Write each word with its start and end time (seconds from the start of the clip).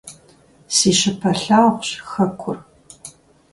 Си 0.75 0.91
щыпэ 0.97 1.31
лъагъущ 1.43 1.89
хэкур. 2.09 2.57